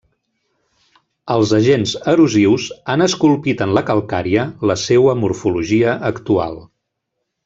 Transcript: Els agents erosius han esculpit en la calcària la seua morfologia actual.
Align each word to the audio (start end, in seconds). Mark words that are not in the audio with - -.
Els 1.35 1.51
agents 1.57 1.91
erosius 2.13 2.65
han 2.93 3.05
esculpit 3.07 3.61
en 3.69 3.75
la 3.79 3.83
calcària 3.93 4.47
la 4.71 4.79
seua 4.87 5.15
morfologia 5.25 5.93
actual. 6.15 6.59